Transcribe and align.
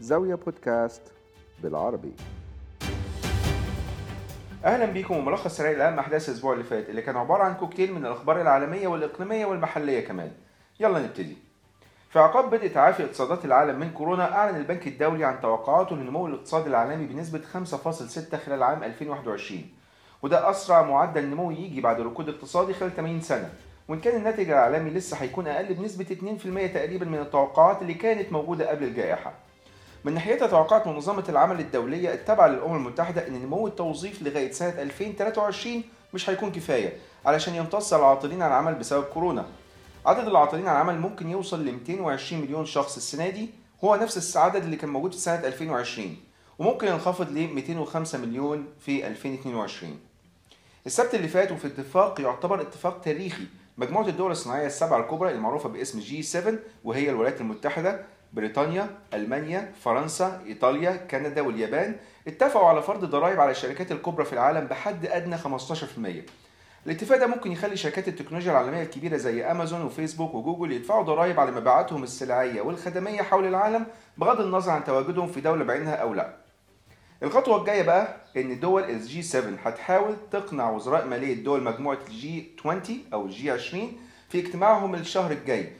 زاوية 0.00 0.34
بودكاست 0.34 1.02
بالعربي. 1.62 2.12
أهلا 4.64 4.84
بيكم 4.86 5.16
وملخص 5.16 5.56
سريع 5.56 5.78
لاهم 5.78 5.98
أحداث 5.98 6.28
الأسبوع 6.28 6.52
اللي 6.52 6.64
فات 6.64 6.88
اللي 6.88 7.02
كان 7.02 7.16
عبارة 7.16 7.42
عن 7.42 7.54
كوكتيل 7.54 7.94
من 7.94 8.06
الأخبار 8.06 8.40
العالمية 8.40 8.88
والإقليمية 8.88 9.46
والمحلية 9.46 10.06
كمان. 10.06 10.30
يلا 10.80 10.98
نبتدي. 10.98 11.36
في 12.10 12.18
عقاب 12.18 12.50
بدء 12.50 12.68
تعافي 12.68 13.04
اقتصادات 13.04 13.44
العالم 13.44 13.80
من 13.80 13.90
كورونا 13.90 14.32
أعلن 14.36 14.56
البنك 14.56 14.86
الدولي 14.86 15.24
عن 15.24 15.40
توقعاته 15.40 15.96
لنمو 15.96 16.26
الاقتصاد 16.26 16.66
العالمي 16.66 17.06
بنسبة 17.06 17.40
5.6 17.54 18.36
خلال 18.36 18.62
عام 18.62 18.84
2021 18.84 19.64
وده 20.22 20.50
أسرع 20.50 20.82
معدل 20.82 21.24
نمو 21.26 21.50
يجي 21.50 21.80
بعد 21.80 22.00
ركود 22.00 22.28
اقتصادي 22.28 22.74
خلال 22.74 22.96
80 22.96 23.20
سنة. 23.20 23.50
وإن 23.88 24.00
كان 24.00 24.16
الناتج 24.16 24.50
العالمي 24.50 24.90
لسه 24.90 25.16
هيكون 25.16 25.46
أقل 25.46 25.74
بنسبة 25.74 26.04
2% 26.04 26.74
تقريبا 26.74 27.06
من 27.06 27.18
التوقعات 27.18 27.82
اللي 27.82 27.94
كانت 27.94 28.32
موجودة 28.32 28.70
قبل 28.70 28.84
الجائحة. 28.84 29.32
من 30.06 30.14
ناحيتها 30.14 30.46
توقعت 30.46 30.86
منظمة 30.86 31.24
العمل 31.28 31.60
الدولية 31.60 32.14
التابعة 32.14 32.46
للأمم 32.48 32.76
المتحدة 32.76 33.26
أن 33.26 33.32
نمو 33.42 33.66
التوظيف 33.66 34.22
لغاية 34.22 34.52
سنة 34.52 34.82
2023 34.82 35.82
مش 36.14 36.30
هيكون 36.30 36.52
كفاية 36.52 36.92
علشان 37.24 37.54
يمتص 37.54 37.92
العاطلين 37.94 38.42
عن 38.42 38.48
العمل 38.50 38.74
بسبب 38.74 39.04
كورونا. 39.04 39.46
عدد 40.06 40.28
العاطلين 40.28 40.68
عن 40.68 40.74
العمل 40.74 40.98
ممكن 40.98 41.30
يوصل 41.30 41.64
ل 41.64 41.72
220 41.72 42.42
مليون 42.42 42.66
شخص 42.66 42.96
السنة 42.96 43.28
دي 43.28 43.50
هو 43.84 43.96
نفس 43.96 44.36
العدد 44.36 44.64
اللي 44.64 44.76
كان 44.76 44.90
موجود 44.90 45.12
في 45.12 45.18
سنة 45.20 45.46
2020 45.46 46.16
وممكن 46.58 46.86
ينخفض 46.86 47.30
ل 47.30 47.54
205 47.54 48.18
مليون 48.18 48.66
في 48.80 49.06
2022. 49.06 49.98
السبت 50.86 51.14
اللي 51.14 51.28
فات 51.28 51.52
وفي 51.52 51.66
اتفاق 51.66 52.20
يعتبر 52.20 52.60
اتفاق 52.60 53.00
تاريخي 53.00 53.44
مجموعة 53.78 54.08
الدول 54.08 54.30
الصناعية 54.30 54.66
السبعة 54.66 55.00
الكبرى 55.00 55.32
المعروفة 55.32 55.68
باسم 55.68 56.00
جي 56.00 56.22
7 56.22 56.54
وهي 56.84 57.10
الولايات 57.10 57.40
المتحدة 57.40 58.15
بريطانيا، 58.32 58.90
ألمانيا، 59.14 59.72
فرنسا، 59.84 60.42
إيطاليا، 60.46 60.96
كندا 61.10 61.40
واليابان 61.42 61.96
اتفقوا 62.28 62.68
على 62.68 62.82
فرض 62.82 63.04
ضرائب 63.04 63.40
على 63.40 63.50
الشركات 63.50 63.92
الكبرى 63.92 64.24
في 64.24 64.32
العالم 64.32 64.66
بحد 64.66 65.06
أدنى 65.06 65.38
15%. 65.38 66.22
الاتفاق 66.86 67.18
ده 67.18 67.26
ممكن 67.26 67.52
يخلي 67.52 67.76
شركات 67.76 68.08
التكنولوجيا 68.08 68.50
العالمية 68.52 68.82
الكبيرة 68.82 69.16
زي 69.16 69.44
أمازون 69.50 69.82
وفيسبوك 69.82 70.34
وجوجل 70.34 70.72
يدفعوا 70.72 71.02
ضرائب 71.04 71.40
على 71.40 71.50
مبيعاتهم 71.52 72.02
السلعية 72.02 72.60
والخدمية 72.60 73.22
حول 73.22 73.46
العالم 73.46 73.86
بغض 74.18 74.40
النظر 74.40 74.70
عن 74.72 74.84
تواجدهم 74.84 75.28
في 75.28 75.40
دولة 75.40 75.64
بعينها 75.64 75.94
أو 75.94 76.14
لا. 76.14 76.36
الخطوة 77.22 77.60
الجاية 77.60 77.82
بقى 77.82 78.16
إن 78.36 78.60
دول 78.60 78.84
ال 78.84 79.03
G 79.03 79.22
7 79.22 79.50
هتحاول 79.64 80.16
تقنع 80.30 80.70
وزراء 80.70 81.06
مالية 81.06 81.44
دول 81.44 81.62
مجموعة 81.62 81.98
ال 82.08 82.29
G 82.29 82.50
20 82.60 82.82
أو 83.12 83.24
ال 83.26 83.38
G 83.38 83.50
20 83.50 83.92
في 84.28 84.38
اجتماعهم 84.40 84.94
الشهر 84.94 85.30
الجاي 85.30 85.72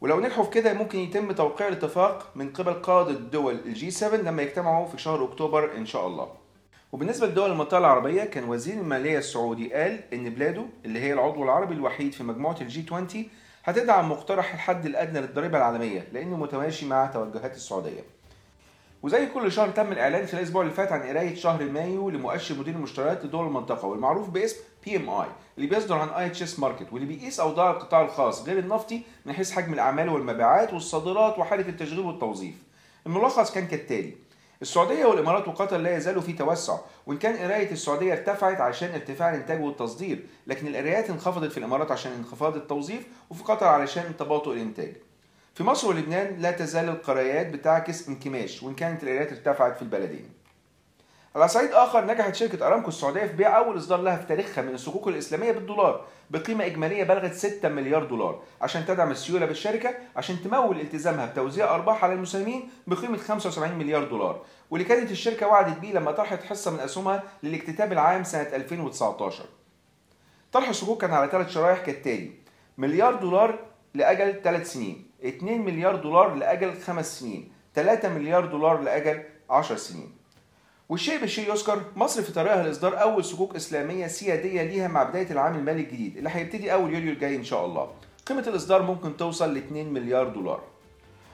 ولو 0.00 0.20
نجحوا 0.20 0.44
في 0.44 0.50
كده 0.50 0.72
ممكن 0.72 0.98
يتم 0.98 1.32
توقيع 1.32 1.68
الاتفاق 1.68 2.30
من 2.34 2.52
قبل 2.52 2.72
قادة 2.72 3.12
دول 3.12 3.54
ال 3.66 3.78
G 3.78 3.90
7 3.90 4.16
لما 4.16 4.42
يجتمعوا 4.42 4.86
في 4.86 4.98
شهر 4.98 5.24
أكتوبر 5.24 5.76
إن 5.76 5.86
شاء 5.86 6.06
الله. 6.06 6.28
وبالنسبة 6.92 7.26
لدول 7.26 7.50
المنطقة 7.50 7.78
العربية 7.78 8.24
كان 8.24 8.44
وزير 8.44 8.74
المالية 8.74 9.18
السعودي 9.18 9.74
قال 9.74 10.00
إن 10.12 10.30
بلاده 10.30 10.64
اللي 10.84 11.00
هي 11.00 11.12
العضو 11.12 11.42
العربي 11.44 11.74
الوحيد 11.74 12.12
في 12.12 12.22
مجموعة 12.22 12.56
ال 12.60 12.73
G 12.73 12.86
20 12.86 13.08
هتدعم 13.64 14.10
مقترح 14.10 14.54
الحد 14.54 14.86
الأدنى 14.86 15.20
للضريبة 15.20 15.58
العالمية 15.58 16.08
لأنه 16.12 16.36
متماشي 16.36 16.86
مع 16.86 17.06
توجهات 17.06 17.54
السعودية. 17.56 18.19
وزي 19.02 19.26
كل 19.26 19.52
شهر 19.52 19.68
تم 19.68 19.92
الإعلان 19.92 20.26
خلال 20.26 20.38
الأسبوع 20.38 20.62
اللي 20.62 20.72
فات 20.74 20.92
عن 20.92 21.02
قراية 21.02 21.34
شهر 21.34 21.64
مايو 21.64 22.10
لمؤشر 22.10 22.54
مدير 22.58 22.74
المشتريات 22.74 23.24
لدول 23.24 23.46
المنطقة 23.46 23.88
والمعروف 23.88 24.30
باسم 24.30 24.56
PMI 24.84 25.26
اللي 25.58 25.68
بيصدر 25.68 25.98
عن 25.98 26.08
IHS 26.08 26.58
Markit 26.58 26.92
واللي 26.92 27.06
بيقيس 27.06 27.40
أوضاع 27.40 27.70
القطاع 27.70 28.02
الخاص 28.02 28.44
غير 28.46 28.58
النفطي 28.58 29.02
من 29.26 29.32
حيث 29.32 29.52
حجم 29.52 29.72
الأعمال 29.74 30.08
والمبيعات 30.08 30.72
والصادرات 30.72 31.38
وحالة 31.38 31.68
التشغيل 31.68 32.00
والتوظيف. 32.00 32.54
الملخص 33.06 33.52
كان 33.52 33.66
كالتالي 33.66 34.14
السعودية 34.62 35.04
والإمارات 35.04 35.48
وقطر 35.48 35.76
لا 35.76 35.96
يزالوا 35.96 36.22
في 36.22 36.32
توسع 36.32 36.78
وإن 37.06 37.18
كان 37.18 37.36
قراية 37.36 37.70
السعودية 37.70 38.12
ارتفعت 38.12 38.60
عشان 38.60 38.90
ارتفاع 38.90 39.30
الإنتاج 39.34 39.62
والتصدير 39.62 40.26
لكن 40.46 40.66
القرايات 40.66 41.10
انخفضت 41.10 41.52
في 41.52 41.58
الإمارات 41.58 41.90
عشان 41.90 42.12
انخفاض 42.12 42.56
التوظيف 42.56 43.06
وفي 43.30 43.42
قطر 43.42 43.66
علشان 43.66 44.16
تباطؤ 44.18 44.52
الإنتاج. 44.52 44.92
في 45.60 45.64
مصر 45.66 45.88
ولبنان 45.88 46.36
لا 46.38 46.50
تزال 46.50 46.88
القرايات 46.88 47.46
بتعكس 47.46 48.08
انكماش 48.08 48.62
وإن 48.62 48.74
كانت 48.74 49.02
القرايات 49.02 49.32
ارتفعت 49.32 49.76
في 49.76 49.82
البلدين. 49.82 50.28
على 51.36 51.48
صعيد 51.48 51.70
آخر 51.70 52.06
نجحت 52.06 52.34
شركة 52.34 52.66
أرامكو 52.66 52.88
السعودية 52.88 53.26
في 53.26 53.32
بيع 53.32 53.58
أول 53.58 53.76
إصدار 53.76 54.00
لها 54.00 54.16
في 54.16 54.26
تاريخها 54.26 54.62
من 54.62 54.74
الصكوك 54.74 55.08
الإسلامية 55.08 55.52
بالدولار 55.52 56.06
بقيمة 56.30 56.66
إجمالية 56.66 57.04
بلغت 57.04 57.34
6 57.34 57.68
مليار 57.68 58.04
دولار 58.04 58.42
عشان 58.60 58.86
تدعم 58.86 59.10
السيولة 59.10 59.46
بالشركة 59.46 59.94
عشان 60.16 60.42
تمول 60.42 60.80
التزامها 60.80 61.26
بتوزيع 61.26 61.74
أرباح 61.74 62.04
على 62.04 62.12
المسلمين 62.12 62.70
بقيمة 62.86 63.16
75 63.16 63.78
مليار 63.78 64.04
دولار 64.04 64.44
واللي 64.70 64.88
كانت 64.88 65.10
الشركة 65.10 65.46
وعدت 65.46 65.78
بيه 65.78 65.92
لما 65.92 66.12
طرحت 66.12 66.42
حصة 66.42 66.70
من 66.70 66.80
أسهمها 66.80 67.22
للاكتتاب 67.42 67.92
العام 67.92 68.24
سنة 68.24 68.42
2019. 68.42 69.44
طرح 70.52 70.68
الصكوك 70.68 71.00
كان 71.00 71.12
على 71.12 71.30
ثلاث 71.30 71.50
شرايح 71.50 71.78
كالتالي 71.78 72.30
مليار 72.78 73.14
دولار 73.14 73.58
لأجل 73.94 74.42
ثلاث 74.42 74.72
سنين 74.72 75.09
2 75.24 75.64
مليار 75.64 75.96
دولار 75.96 76.34
لأجل 76.34 76.80
خمس 76.80 77.20
سنين 77.20 77.52
3 77.74 78.08
مليار 78.08 78.46
دولار 78.46 78.80
لأجل 78.80 79.22
10 79.50 79.76
سنين. 79.76 80.12
والشيء 80.88 81.20
بالشيء 81.20 81.50
يذكر 81.50 81.82
مصر 81.96 82.22
في 82.22 82.32
طريقها 82.32 82.62
لإصدار 82.62 83.02
أول 83.02 83.24
صكوك 83.24 83.56
إسلامية 83.56 84.06
سيادية 84.06 84.62
ليها 84.62 84.88
مع 84.88 85.02
بداية 85.02 85.30
العام 85.30 85.54
المالي 85.54 85.80
الجديد 85.80 86.16
اللي 86.16 86.30
هيبتدي 86.32 86.72
أول 86.72 86.94
يوليو 86.94 87.12
الجاي 87.12 87.36
إن 87.36 87.44
شاء 87.44 87.66
الله. 87.66 87.88
قيمة 88.26 88.44
الإصدار 88.46 88.82
ممكن 88.82 89.16
توصل 89.16 89.54
ل 89.54 89.56
2 89.56 89.92
مليار 89.92 90.28
دولار. 90.28 90.60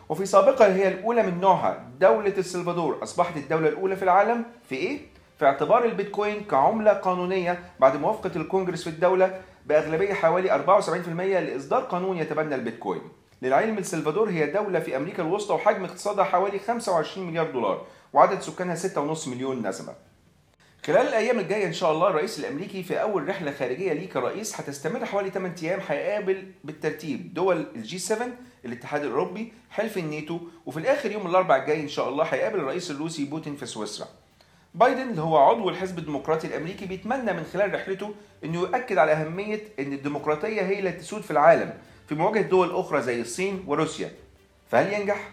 وفي 0.09 0.27
سابقها 0.27 0.75
هي 0.75 0.89
الأولى 0.89 1.23
من 1.23 1.41
نوعها 1.41 1.89
دولة 2.01 2.35
السلفادور. 2.39 3.03
أصبحت 3.03 3.37
الدولة 3.37 3.69
الأولى 3.69 3.97
في 3.97 4.03
العالم 4.03 4.45
في 4.69 4.75
إيه؟ 4.75 4.99
في 5.39 5.45
اعتبار 5.45 5.85
البيتكوين 5.85 6.45
كعملة 6.45 6.93
قانونية 6.93 7.59
بعد 7.81 7.97
موافقة 7.97 8.31
الكونجرس 8.37 8.83
في 8.83 8.91
الدولة 8.91 9.41
بأغلبية 9.67 10.15
حوالي 10.15 10.51
74% 10.51 11.41
لإصدار 11.41 11.83
قانون 11.83 12.17
يتبنى 12.17 12.55
البيتكوين. 12.55 13.03
للعلم 13.43 13.79
السلفادور 13.79 14.31
هي 14.31 14.47
دولة 14.47 14.81
في 14.81 14.97
أمريكا 14.97 15.23
الوسطى 15.23 15.55
وحجم 15.55 15.85
اقتصادها 15.85 16.25
حوالي 16.25 16.59
25 16.59 17.27
مليار 17.27 17.51
دولار 17.51 17.87
وعدد 18.13 18.41
سكانها 18.41 18.77
6.5 18.77 19.29
مليون 19.29 19.67
نسمة. 19.69 19.95
خلال 20.87 21.07
الأيام 21.09 21.39
الجاية 21.39 21.67
إن 21.67 21.73
شاء 21.73 21.93
الله 21.93 22.09
الرئيس 22.09 22.39
الأمريكي 22.39 22.83
في 22.83 23.03
أول 23.03 23.29
رحلة 23.29 23.51
خارجية 23.53 23.93
ليه 23.93 24.09
كرئيس 24.09 24.61
هتستمر 24.61 25.05
حوالي 25.07 25.31
8 25.31 25.55
أيام 25.63 25.81
هيقابل 25.89 26.53
بالترتيب 26.65 27.35
دول 27.35 27.67
الجي 27.77 27.99
7 27.99 28.29
الاتحاد 28.65 29.05
الأوروبي 29.05 29.53
حلف 29.71 29.99
الناتو 29.99 30.39
وفي 30.67 30.77
الآخر 30.79 31.11
يوم 31.13 31.27
الأربعاء 31.27 31.61
الجاي 31.63 31.81
إن 31.81 31.89
شاء 31.89 32.09
الله 32.09 32.25
هيقابل 32.25 32.59
الرئيس 32.61 32.91
الروسي 32.91 33.25
بوتين 33.25 33.57
في 33.57 33.67
سويسرا. 33.67 34.09
بايدن 34.75 35.09
اللي 35.11 35.23
هو 35.23 35.37
عضو 35.37 35.69
الحزب 35.69 35.99
الديمقراطي 35.99 36.47
الأمريكي 36.47 36.87
بيتمنى 36.87 37.33
من 37.33 37.45
خلال 37.53 37.75
رحلته 37.75 38.15
إنه 38.45 38.61
يؤكد 38.61 38.99
على 38.99 39.13
أهمية 39.13 39.61
إن 39.81 39.93
الديمقراطية 39.93 40.63
هي 40.63 40.79
اللي 40.79 40.93
تسود 40.93 41.23
في 41.23 41.31
العالم 41.31 41.75
في 42.09 42.15
مواجهة 42.15 42.43
دول 42.43 42.77
أخرى 42.77 43.03
زي 43.03 43.21
الصين 43.21 43.65
وروسيا. 43.67 44.11
فهل 44.71 44.93
ينجح؟ 44.93 45.31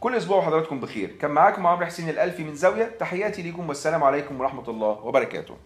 كل 0.00 0.14
أسبوع 0.14 0.38
وحضراتكم 0.38 0.80
بخير. 0.80 1.10
كان 1.20 1.30
معاكم 1.30 1.66
عمرو 1.66 1.86
حسين 1.86 2.08
الألفي 2.08 2.44
من 2.44 2.54
زاوية. 2.54 2.84
تحياتي 2.84 3.42
ليكم 3.42 3.68
والسلام 3.68 4.04
عليكم 4.04 4.40
ورحمة 4.40 4.68
الله 4.68 4.88
وبركاته. 4.88 5.56